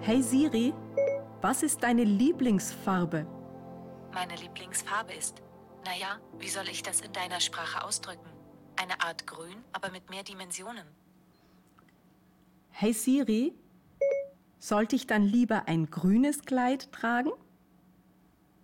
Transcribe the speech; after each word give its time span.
Hey 0.00 0.22
Siri, 0.22 0.74
was 1.40 1.62
ist 1.62 1.82
deine 1.82 2.04
Lieblingsfarbe? 2.04 3.26
Meine 4.12 4.36
Lieblingsfarbe 4.36 5.12
ist, 5.14 5.42
naja, 5.84 6.20
wie 6.38 6.48
soll 6.48 6.68
ich 6.68 6.82
das 6.82 7.00
in 7.00 7.12
deiner 7.12 7.40
Sprache 7.40 7.84
ausdrücken? 7.84 8.28
Eine 8.76 9.00
Art 9.00 9.26
Grün, 9.26 9.64
aber 9.72 9.90
mit 9.90 10.10
mehr 10.10 10.22
Dimensionen. 10.22 10.86
Hey 12.70 12.92
Siri, 12.92 13.54
sollte 14.58 14.96
ich 14.96 15.06
dann 15.06 15.22
lieber 15.22 15.68
ein 15.68 15.90
grünes 15.90 16.42
Kleid 16.42 16.92
tragen? 16.92 17.30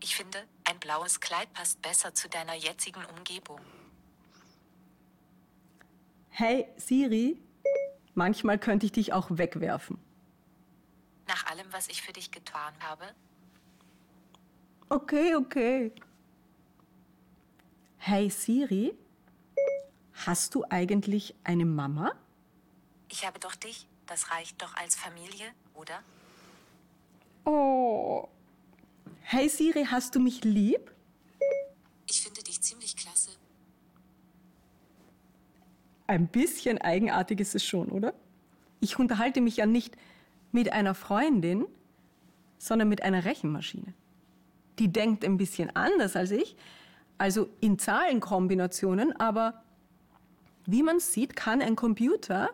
Ich 0.03 0.17
finde, 0.17 0.39
ein 0.65 0.79
blaues 0.79 1.21
Kleid 1.21 1.53
passt 1.53 1.81
besser 1.83 2.15
zu 2.15 2.29
deiner 2.29 2.55
jetzigen 2.55 3.05
Umgebung. 3.17 3.61
Hey 6.31 6.69
Siri, 6.77 7.41
manchmal 8.21 8.59
könnte 8.59 8.85
ich 8.85 8.93
dich 8.93 9.15
auch 9.15 9.29
wegwerfen. 9.31 9.97
Nach 11.27 11.47
allem, 11.47 11.67
was 11.71 11.89
ich 11.89 12.03
für 12.03 12.13
dich 12.13 12.31
getan 12.31 12.75
habe? 12.81 13.05
Okay, 14.91 15.35
okay. 15.37 15.91
Hey 17.97 18.29
Siri, 18.29 18.93
hast 20.27 20.55
du 20.55 20.65
eigentlich 20.69 21.35
eine 21.45 21.65
Mama? 21.65 22.13
Ich 23.09 23.27
habe 23.27 23.39
doch 23.39 23.55
dich. 23.55 23.87
Das 24.07 24.31
reicht 24.33 24.61
doch 24.61 24.75
als 24.75 24.97
Familie, 24.97 25.47
oder? 25.73 26.03
Oh. 27.47 28.29
Hey 29.23 29.49
Siri, 29.49 29.87
hast 29.91 30.15
du 30.15 30.21
mich 30.21 30.45
lieb? 30.45 30.93
Ich 32.07 32.21
finde 32.21 32.43
dich 32.43 32.61
ziemlich 32.61 32.95
klasse. 32.97 33.31
Ein 36.11 36.27
bisschen 36.27 36.79
eigenartig 36.79 37.39
ist 37.39 37.55
es 37.55 37.65
schon, 37.65 37.89
oder? 37.91 38.15
Ich 38.81 38.99
unterhalte 38.99 39.41
mich 39.41 39.59
ja 39.59 39.67
nicht 39.67 39.97
mit 40.51 40.73
einer 40.73 40.97
Freundin, 40.97 41.67
sondern 42.59 42.89
mit 42.89 43.05
einer 43.05 43.25
Rechenmaschine. 43.25 43.95
Die 44.81 44.89
denkt 44.89 45.25
ein 45.25 45.37
bisschen 45.37 45.71
anders 45.77 46.17
als 46.17 46.33
ich, 46.33 46.57
also 47.17 47.49
in 47.61 47.79
Zahlenkombinationen, 47.79 49.15
aber 49.21 49.63
wie 50.67 50.83
man 50.83 50.99
sieht, 50.99 51.37
kann 51.37 51.63
ein 51.63 51.77
Computer 51.77 52.51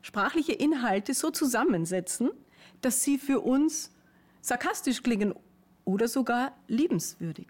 sprachliche 0.00 0.52
Inhalte 0.52 1.12
so 1.12 1.30
zusammensetzen, 1.30 2.30
dass 2.80 3.02
sie 3.02 3.18
für 3.18 3.40
uns 3.40 3.94
sarkastisch 4.40 5.02
klingen 5.02 5.34
oder 5.84 6.08
sogar 6.08 6.56
liebenswürdig. 6.68 7.48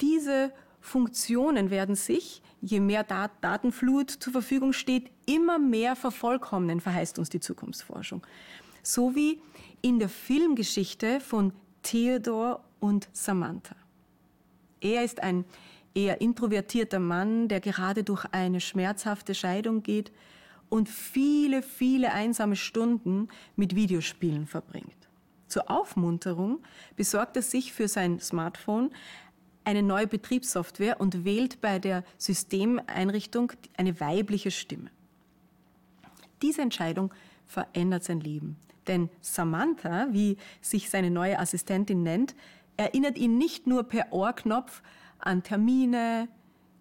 Diese 0.00 0.52
Funktionen 0.80 1.70
werden 1.70 1.96
sich, 1.96 2.40
je 2.60 2.80
mehr 2.80 3.04
Dat 3.04 3.30
Datenflut 3.40 4.10
zur 4.10 4.32
Verfügung 4.32 4.72
steht, 4.72 5.10
immer 5.26 5.58
mehr 5.58 5.96
vervollkommnen, 5.96 6.80
verheißt 6.80 7.18
uns 7.18 7.28
die 7.28 7.40
Zukunftsforschung. 7.40 8.26
So 8.82 9.14
wie 9.14 9.40
in 9.82 9.98
der 9.98 10.08
Filmgeschichte 10.08 11.20
von 11.20 11.52
Theodor 11.82 12.64
und 12.80 13.08
Samantha. 13.12 13.76
Er 14.80 15.04
ist 15.04 15.22
ein 15.22 15.44
eher 15.94 16.20
introvertierter 16.20 16.98
Mann, 16.98 17.48
der 17.48 17.60
gerade 17.60 18.04
durch 18.04 18.24
eine 18.32 18.60
schmerzhafte 18.60 19.34
Scheidung 19.34 19.82
geht 19.82 20.12
und 20.68 20.88
viele, 20.88 21.62
viele 21.62 22.12
einsame 22.12 22.56
Stunden 22.56 23.28
mit 23.56 23.74
Videospielen 23.74 24.46
verbringt. 24.46 25.08
Zur 25.48 25.70
Aufmunterung 25.70 26.60
besorgt 26.94 27.36
er 27.36 27.42
sich 27.42 27.72
für 27.72 27.88
sein 27.88 28.20
Smartphone 28.20 28.90
eine 29.68 29.82
neue 29.82 30.06
Betriebssoftware 30.06 30.98
und 30.98 31.26
wählt 31.26 31.60
bei 31.60 31.78
der 31.78 32.02
Systemeinrichtung 32.16 33.52
eine 33.76 34.00
weibliche 34.00 34.50
Stimme. 34.50 34.90
Diese 36.40 36.62
Entscheidung 36.62 37.12
verändert 37.44 38.02
sein 38.02 38.20
Leben. 38.20 38.56
Denn 38.86 39.10
Samantha, 39.20 40.06
wie 40.10 40.38
sich 40.62 40.88
seine 40.88 41.10
neue 41.10 41.38
Assistentin 41.38 42.02
nennt, 42.02 42.34
erinnert 42.78 43.18
ihn 43.18 43.36
nicht 43.36 43.66
nur 43.66 43.82
per 43.82 44.10
Ohrknopf 44.10 44.80
an 45.18 45.42
Termine, 45.42 46.28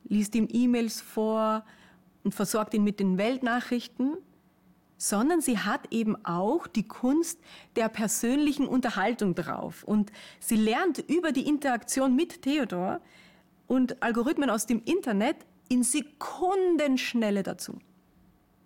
liest 0.07 0.33
ihm 0.35 0.47
E-Mails 0.49 1.01
vor 1.01 1.65
und 2.23 2.33
versorgt 2.33 2.73
ihn 2.73 2.85
mit 2.85 3.01
den 3.01 3.17
Weltnachrichten, 3.17 4.15
sondern 4.97 5.41
sie 5.41 5.59
hat 5.59 5.91
eben 5.91 6.15
auch 6.25 6.67
die 6.67 6.87
Kunst 6.87 7.39
der 7.75 7.87
persönlichen 7.87 8.67
Unterhaltung 8.67 9.35
drauf. 9.35 9.83
Und 9.83 10.11
sie 10.39 10.55
lernt 10.55 10.99
über 11.07 11.31
die 11.31 11.47
Interaktion 11.47 12.15
mit 12.15 12.41
Theodor 12.41 12.99
und 13.67 14.01
Algorithmen 14.01 14.49
aus 14.49 14.65
dem 14.65 14.81
Internet 14.85 15.37
in 15.69 15.83
Sekundenschnelle 15.83 17.43
dazu. 17.43 17.79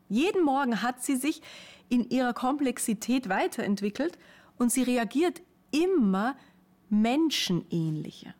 Jeden 0.07 0.43
Morgen 0.43 0.81
hat 0.81 1.03
sie 1.03 1.15
sich 1.15 1.41
in 1.89 2.09
ihrer 2.09 2.33
Komplexität 2.33 3.29
weiterentwickelt 3.29 4.17
und 4.57 4.71
sie 4.71 4.83
reagiert 4.83 5.41
immer 5.71 6.35
menschenähnlicher. 6.89 8.33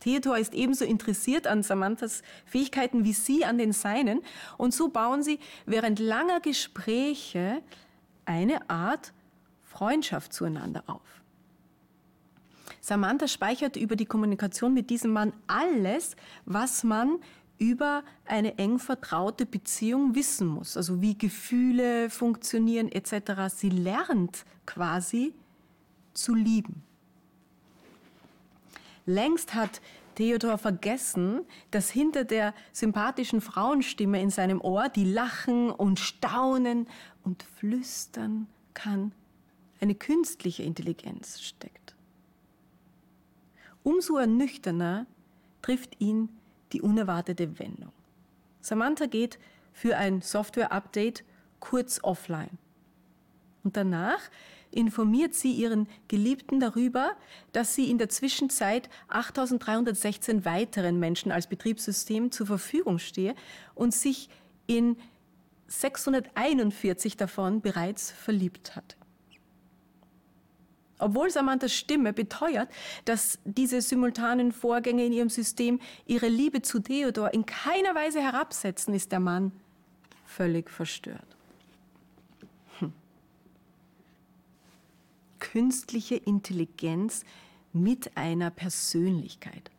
Theodor 0.00 0.38
ist 0.38 0.54
ebenso 0.54 0.84
interessiert 0.84 1.46
an 1.46 1.62
Samanthas 1.62 2.22
Fähigkeiten 2.46 3.04
wie 3.04 3.12
sie 3.12 3.44
an 3.44 3.58
den 3.58 3.72
seinen. 3.72 4.22
Und 4.58 4.74
so 4.74 4.88
bauen 4.88 5.22
sie 5.22 5.38
während 5.66 5.98
langer 5.98 6.40
Gespräche 6.40 7.62
eine 8.24 8.68
Art 8.68 9.12
Freundschaft 9.62 10.32
zueinander 10.32 10.82
auf. 10.86 11.20
Samantha 12.80 13.28
speichert 13.28 13.76
über 13.76 13.94
die 13.94 14.06
Kommunikation 14.06 14.74
mit 14.74 14.90
diesem 14.90 15.12
Mann 15.12 15.32
alles, 15.46 16.16
was 16.44 16.82
man 16.82 17.18
über 17.58 18.02
eine 18.24 18.56
eng 18.58 18.78
vertraute 18.78 19.44
Beziehung 19.44 20.14
wissen 20.14 20.48
muss. 20.48 20.76
Also 20.76 21.02
wie 21.02 21.16
Gefühle 21.16 22.08
funktionieren 22.08 22.90
etc. 22.90 23.54
Sie 23.54 23.68
lernt 23.68 24.44
quasi 24.64 25.34
zu 26.14 26.34
lieben. 26.34 26.82
Längst 29.10 29.54
hat 29.54 29.80
Theodor 30.14 30.56
vergessen, 30.56 31.40
dass 31.70 31.90
hinter 31.90 32.24
der 32.24 32.54
sympathischen 32.72 33.40
Frauenstimme 33.40 34.20
in 34.22 34.30
seinem 34.30 34.60
Ohr, 34.60 34.88
die 34.88 35.04
lachen 35.04 35.70
und 35.70 35.98
staunen 35.98 36.86
und 37.24 37.42
flüstern 37.42 38.46
kann, 38.72 39.12
eine 39.80 39.94
künstliche 39.94 40.62
Intelligenz 40.62 41.40
steckt. 41.40 41.96
Umso 43.82 44.16
ernüchterner 44.16 45.06
trifft 45.62 46.00
ihn 46.00 46.28
die 46.72 46.82
unerwartete 46.82 47.58
Wendung. 47.58 47.92
Samantha 48.60 49.06
geht 49.06 49.38
für 49.72 49.96
ein 49.96 50.22
Software-Update 50.22 51.24
kurz 51.58 51.98
offline. 52.02 52.58
Und 53.64 53.76
danach 53.76 54.20
informiert 54.70 55.34
sie 55.34 55.52
ihren 55.52 55.88
Geliebten 56.08 56.60
darüber, 56.60 57.12
dass 57.52 57.74
sie 57.74 57.90
in 57.90 57.98
der 57.98 58.08
Zwischenzeit 58.08 58.88
8316 59.08 60.44
weiteren 60.44 60.98
Menschen 60.98 61.32
als 61.32 61.46
Betriebssystem 61.46 62.30
zur 62.30 62.46
Verfügung 62.46 62.98
stehe 62.98 63.34
und 63.74 63.94
sich 63.94 64.28
in 64.66 64.96
641 65.66 67.16
davon 67.16 67.60
bereits 67.60 68.10
verliebt 68.10 68.76
hat. 68.76 68.96
Obwohl 70.98 71.30
Samanthas 71.30 71.72
Stimme 71.72 72.12
beteuert, 72.12 72.68
dass 73.06 73.38
diese 73.44 73.80
simultanen 73.80 74.52
Vorgänge 74.52 75.06
in 75.06 75.12
ihrem 75.12 75.30
System 75.30 75.80
ihre 76.06 76.28
Liebe 76.28 76.60
zu 76.60 76.80
Theodor 76.80 77.32
in 77.32 77.46
keiner 77.46 77.94
Weise 77.94 78.20
herabsetzen, 78.20 78.92
ist 78.92 79.10
der 79.10 79.20
Mann 79.20 79.52
völlig 80.26 80.70
verstört. 80.70 81.39
Künstliche 85.52 86.14
Intelligenz 86.14 87.24
mit 87.72 88.16
einer 88.16 88.50
Persönlichkeit. 88.50 89.70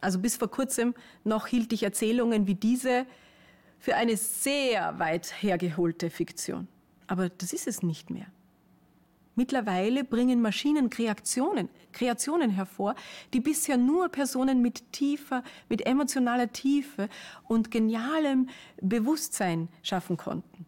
Also 0.00 0.18
bis 0.18 0.36
vor 0.36 0.50
kurzem 0.50 0.94
noch 1.24 1.46
hielt 1.46 1.72
ich 1.72 1.82
Erzählungen 1.82 2.46
wie 2.46 2.54
diese 2.54 3.06
für 3.78 3.96
eine 3.96 4.16
sehr 4.16 4.98
weit 4.98 5.42
hergeholte 5.42 6.10
Fiktion. 6.10 6.68
Aber 7.06 7.28
das 7.28 7.52
ist 7.52 7.66
es 7.66 7.82
nicht 7.82 8.10
mehr. 8.10 8.26
Mittlerweile 9.36 10.04
bringen 10.04 10.42
Maschinen 10.42 10.90
Kreationen, 10.90 11.68
Kreationen 11.92 12.50
hervor, 12.50 12.94
die 13.32 13.40
bisher 13.40 13.76
nur 13.76 14.08
Personen 14.08 14.60
mit 14.60 14.92
tiefer, 14.92 15.44
mit 15.68 15.86
emotionaler 15.86 16.52
Tiefe 16.52 17.08
und 17.46 17.70
genialem 17.70 18.48
Bewusstsein 18.80 19.68
schaffen 19.82 20.16
konnten. 20.16 20.66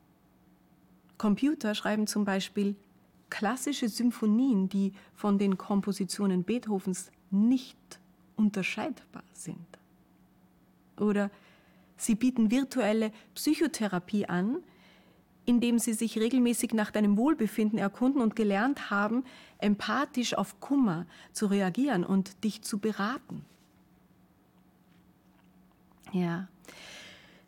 Computer 1.19 1.75
schreiben 1.75 2.07
zum 2.07 2.25
Beispiel 2.25 2.77
klassische 3.33 3.89
Symphonien, 3.89 4.69
die 4.69 4.93
von 5.15 5.39
den 5.39 5.57
Kompositionen 5.57 6.45
Beethovens 6.45 7.11
nicht 7.31 7.79
unterscheidbar 8.37 9.25
sind. 9.33 9.67
Oder 11.01 11.31
sie 11.97 12.15
bieten 12.15 12.51
virtuelle 12.51 13.11
Psychotherapie 13.35 14.27
an, 14.27 14.59
indem 15.47 15.79
sie 15.79 15.95
sich 15.95 16.19
regelmäßig 16.19 16.75
nach 16.75 16.91
deinem 16.91 17.17
Wohlbefinden 17.17 17.79
erkunden 17.79 18.21
und 18.21 18.37
gelernt 18.37 18.91
haben, 18.91 19.25
empathisch 19.57 20.35
auf 20.35 20.61
Kummer 20.61 21.07
zu 21.33 21.47
reagieren 21.47 22.05
und 22.05 22.45
dich 22.45 22.61
zu 22.61 22.81
beraten. 22.81 23.47
Ja. 26.13 26.49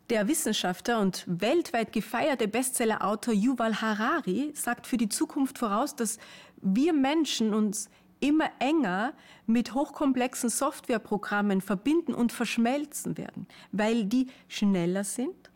Der 0.09 0.27
Wissenschaftler 0.27 0.99
und 0.99 1.23
weltweit 1.25 1.91
gefeierte 1.91 2.47
Bestsellerautor 2.47 3.33
Yuval 3.33 3.81
Harari 3.81 4.51
sagt 4.53 4.85
für 4.85 4.97
die 4.97 5.09
Zukunft 5.09 5.57
voraus, 5.57 5.95
dass 5.95 6.19
wir 6.61 6.93
Menschen 6.93 7.55
uns 7.55 7.89
immer 8.19 8.49
enger 8.59 9.13
mit 9.47 9.73
hochkomplexen 9.73 10.49
Softwareprogrammen 10.49 11.59
verbinden 11.59 12.13
und 12.13 12.31
verschmelzen 12.31 13.17
werden, 13.17 13.47
weil 13.71 14.05
die 14.05 14.27
schneller 14.47 15.03
sind, 15.03 15.49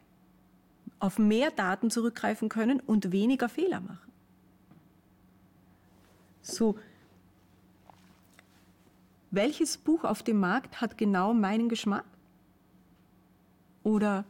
auf 1.00 1.20
mehr 1.20 1.52
Daten 1.52 1.92
zurückgreifen 1.92 2.50
können 2.50 2.80
und 2.80 3.12
weniger 3.12 3.50
Fehler 3.50 3.82
machen. 3.82 4.12
So, 6.42 6.76
welches 9.30 9.78
Buch 9.78 10.04
auf 10.04 10.24
dem 10.24 10.40
Markt 10.40 10.82
hat 10.82 10.98
genau 10.98 11.36
meinen 11.36 11.70
Geschmack? 11.70 12.06
Oder 13.90 14.24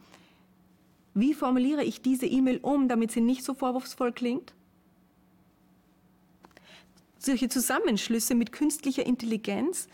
wie 1.14 1.34
formuliere 1.34 1.84
ich 1.84 2.02
diese 2.02 2.26
E-Mail 2.26 2.60
um, 2.60 2.88
damit 2.88 3.12
sie 3.12 3.20
nicht 3.20 3.44
so 3.44 3.54
vorwurfsvoll 3.54 4.14
klingt? 4.14 4.54
Solche 7.18 7.50
Zusammenschlüsse 7.50 8.36
mit 8.36 8.54
künstlicher 8.54 9.06
Intelligenz 9.06 9.90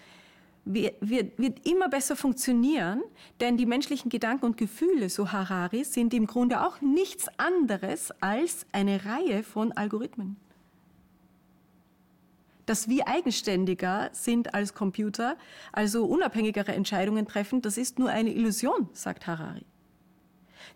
wird, 0.66 0.96
wird, 1.02 1.68
immer 1.68 1.90
besser 1.90 2.16
funktionieren, 2.16 3.02
denn 3.40 3.58
die 3.58 3.66
menschlichen 3.66 4.10
Gedanken 4.10 4.46
und 4.46 4.58
Gefühle, 4.58 5.10
so 5.10 5.32
Harari, 5.32 5.84
sind 5.84 6.14
im 6.14 6.28
Grunde 6.28 6.64
auch 6.64 6.82
nichts 6.82 7.28
anderes 7.40 8.12
als 8.22 8.68
eine 8.72 9.04
Reihe 9.06 9.42
von 9.42 9.72
Algorithmen. 9.72 10.38
Dass 12.66 12.90
wir 12.90 13.08
eigenständiger 13.08 14.10
sind 14.12 14.54
als 14.54 14.74
Computer, 14.74 15.38
also 15.72 16.06
unabhängigere 16.06 16.74
Entscheidungen 16.74 17.28
treffen, 17.28 17.62
das 17.62 17.78
ist 17.78 18.00
nur 18.00 18.10
eine 18.10 18.32
Illusion, 18.34 18.90
sagt 18.94 19.28
Harari. 19.28 19.66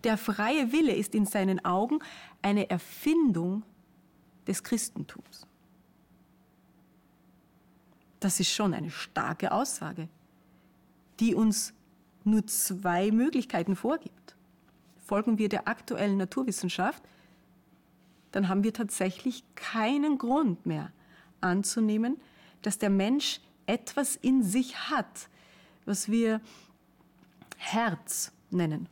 Der 0.03 0.17
freie 0.17 0.71
Wille 0.71 0.93
ist 0.93 1.15
in 1.15 1.25
seinen 1.25 1.65
Augen 1.65 1.99
eine 2.41 2.69
Erfindung 2.69 3.63
des 4.47 4.63
Christentums. 4.63 5.47
Das 8.19 8.39
ist 8.39 8.51
schon 8.51 8.73
eine 8.73 8.91
starke 8.91 9.51
Aussage, 9.51 10.09
die 11.19 11.35
uns 11.35 11.73
nur 12.23 12.45
zwei 12.47 13.11
Möglichkeiten 13.11 13.75
vorgibt. 13.75 14.35
Folgen 15.05 15.37
wir 15.37 15.49
der 15.49 15.67
aktuellen 15.67 16.17
Naturwissenschaft, 16.17 17.01
dann 18.31 18.47
haben 18.47 18.63
wir 18.63 18.73
tatsächlich 18.73 19.43
keinen 19.55 20.17
Grund 20.17 20.65
mehr 20.65 20.91
anzunehmen, 21.41 22.19
dass 22.61 22.77
der 22.77 22.89
Mensch 22.89 23.39
etwas 23.65 24.15
in 24.15 24.43
sich 24.43 24.89
hat, 24.89 25.29
was 25.85 26.09
wir 26.09 26.41
Herz 27.57 28.31
nennen. 28.51 28.87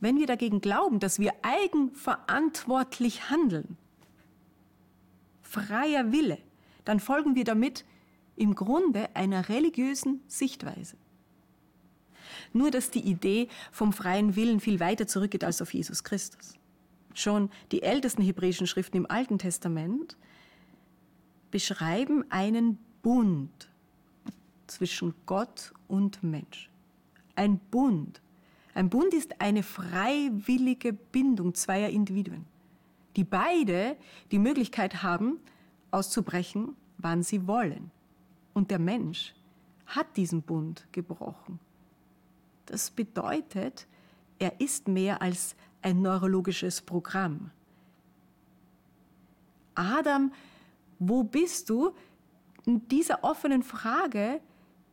Wenn 0.00 0.18
wir 0.18 0.26
dagegen 0.26 0.60
glauben, 0.60 1.00
dass 1.00 1.18
wir 1.18 1.32
eigenverantwortlich 1.42 3.30
handeln, 3.30 3.78
freier 5.42 6.12
Wille, 6.12 6.38
dann 6.84 7.00
folgen 7.00 7.34
wir 7.34 7.44
damit 7.44 7.84
im 8.36 8.54
Grunde 8.54 9.14
einer 9.14 9.48
religiösen 9.48 10.20
Sichtweise. 10.26 10.96
Nur 12.52 12.70
dass 12.70 12.90
die 12.90 13.00
Idee 13.00 13.48
vom 13.72 13.92
freien 13.92 14.36
Willen 14.36 14.60
viel 14.60 14.80
weiter 14.80 15.06
zurückgeht 15.06 15.44
als 15.44 15.62
auf 15.62 15.72
Jesus 15.72 16.04
Christus. 16.04 16.58
Schon 17.14 17.50
die 17.70 17.82
ältesten 17.82 18.22
hebräischen 18.22 18.66
Schriften 18.66 18.96
im 18.96 19.10
Alten 19.10 19.38
Testament 19.38 20.16
beschreiben 21.50 22.24
einen 22.30 22.78
Bund 23.02 23.70
zwischen 24.66 25.14
Gott 25.24 25.72
und 25.86 26.22
Mensch. 26.22 26.68
Ein 27.36 27.58
Bund. 27.70 28.20
Ein 28.74 28.90
Bund 28.90 29.14
ist 29.14 29.40
eine 29.40 29.62
freiwillige 29.62 30.92
Bindung 30.92 31.54
zweier 31.54 31.90
Individuen, 31.90 32.44
die 33.14 33.22
beide 33.22 33.96
die 34.32 34.40
Möglichkeit 34.40 35.04
haben, 35.04 35.38
auszubrechen, 35.92 36.74
wann 36.98 37.22
sie 37.22 37.46
wollen. 37.46 37.92
Und 38.52 38.72
der 38.72 38.80
Mensch 38.80 39.34
hat 39.86 40.16
diesen 40.16 40.42
Bund 40.42 40.88
gebrochen. 40.90 41.60
Das 42.66 42.90
bedeutet, 42.90 43.86
er 44.38 44.60
ist 44.60 44.88
mehr 44.88 45.22
als 45.22 45.54
ein 45.84 46.00
neurologisches 46.00 46.80
Programm. 46.80 47.50
Adam, 49.74 50.32
wo 50.98 51.22
bist 51.22 51.68
du? 51.68 51.94
In 52.64 52.88
dieser 52.88 53.22
offenen 53.22 53.62
Frage 53.62 54.40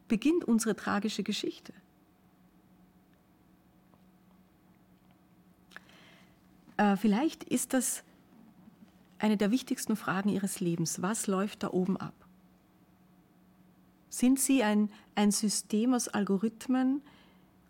beginnt 0.09 0.43
unsere 0.43 0.75
tragische 0.75 1.23
Geschichte. 1.23 1.73
Äh, 6.75 6.97
vielleicht 6.97 7.45
ist 7.45 7.73
das 7.73 8.03
eine 9.17 9.38
der 9.38 9.51
wichtigsten 9.51 9.95
Fragen 9.95 10.27
Ihres 10.27 10.59
Lebens. 10.59 11.01
Was 11.01 11.27
läuft 11.27 11.63
da 11.63 11.69
oben 11.69 11.95
ab? 11.95 12.13
Sind 14.09 14.41
Sie 14.41 14.63
ein, 14.63 14.89
ein 15.15 15.31
System 15.31 15.93
aus 15.93 16.09
Algorithmen 16.09 17.01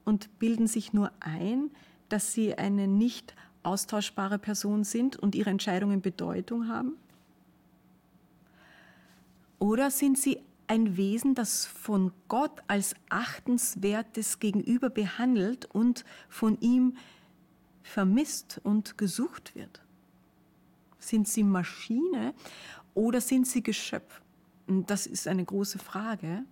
und 0.05 0.39
bilden 0.39 0.65
sich 0.65 0.93
nur 0.93 1.11
ein, 1.19 1.69
dass 2.11 2.33
Sie 2.33 2.55
eine 2.55 2.87
nicht 2.87 3.35
austauschbare 3.63 4.39
Person 4.39 4.83
sind 4.83 5.17
und 5.17 5.35
Ihre 5.35 5.49
Entscheidungen 5.49 6.01
Bedeutung 6.01 6.67
haben? 6.67 6.97
Oder 9.59 9.91
sind 9.91 10.17
Sie 10.17 10.39
ein 10.71 10.95
Wesen, 10.95 11.35
das 11.35 11.65
von 11.65 12.13
Gott 12.29 12.63
als 12.67 12.95
achtenswertes 13.09 14.39
Gegenüber 14.39 14.89
behandelt 14.89 15.65
und 15.65 16.05
von 16.29 16.57
ihm 16.61 16.95
vermisst 17.83 18.61
und 18.63 18.97
gesucht 18.97 19.53
wird? 19.53 19.81
Sind 20.97 21.27
sie 21.27 21.43
Maschine 21.43 22.33
oder 22.93 23.19
sind 23.19 23.47
sie 23.47 23.61
Geschöpf? 23.61 24.21
Das 24.67 25.07
ist 25.07 25.27
eine 25.27 25.43
große 25.43 25.77
Frage. 25.77 26.45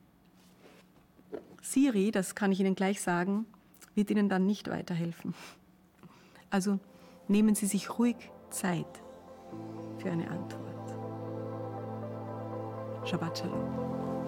Siri, 1.62 2.12
das 2.12 2.36
kann 2.36 2.52
ich 2.52 2.60
Ihnen 2.60 2.76
gleich 2.76 3.02
sagen, 3.02 3.46
wird 3.96 4.12
Ihnen 4.12 4.28
dann 4.28 4.46
nicht 4.46 4.70
weiterhelfen. 4.70 5.34
Also 6.50 6.80
nehmen 7.28 7.56
Sie 7.56 7.68
sich 7.68 8.00
ruhig 8.00 8.16
Zeit 8.50 8.88
für 9.98 10.12
eine 10.12 10.30
Antwort. 10.30 10.96
Shabbat 13.08 13.38
Shalom. 13.38 14.19